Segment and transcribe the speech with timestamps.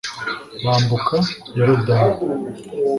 [0.65, 1.17] bambuka
[1.57, 2.15] yorudani